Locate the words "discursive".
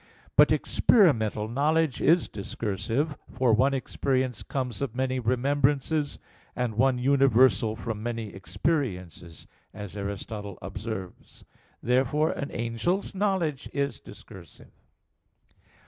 2.27-3.17, 13.99-14.71